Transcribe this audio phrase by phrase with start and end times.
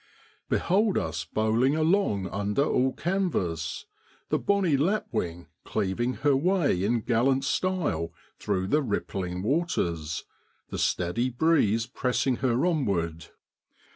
[0.49, 3.85] Behold us bowling along under all canvas,
[4.29, 10.23] the bonnie Lapwing cleaving her way in gallant style through the rippling waters,
[10.69, 13.27] the steady breeze pressing her onward.